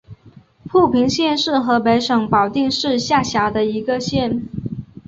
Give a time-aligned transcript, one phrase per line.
[0.67, 4.49] 阜平县是河北省保定市下辖的一个县。